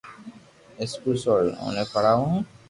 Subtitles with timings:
[0.81, 2.39] اسڪول سوڙين اوني پڙاوُ ھون